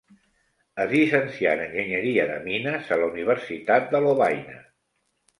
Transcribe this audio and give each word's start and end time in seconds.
Es 0.83 0.93
llicencià 0.93 1.51
en 1.57 1.59
enginyeria 1.65 2.25
de 2.31 2.37
mines 2.45 2.89
a 2.95 2.97
la 3.01 3.09
Universitat 3.11 3.93
de 3.93 4.01
Lovaina. 4.07 4.57